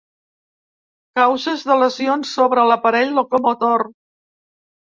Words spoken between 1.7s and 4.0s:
de lesions sobre l’aparell locomotor.